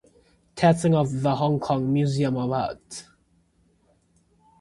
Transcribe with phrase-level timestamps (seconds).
[0.55, 3.05] Tsang of the Hong Kong Museum of Art.